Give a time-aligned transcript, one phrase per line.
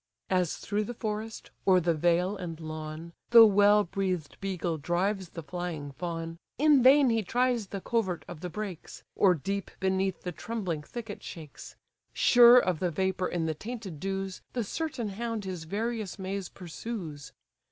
[0.31, 5.43] As through the forest, o'er the vale and lawn, The well breath'd beagle drives the
[5.43, 10.31] flying fawn, In vain he tries the covert of the brakes, Or deep beneath the
[10.31, 11.75] trembling thicket shakes;
[12.13, 17.31] Sure of the vapour in the tainted dews, The certain hound his various maze pursues.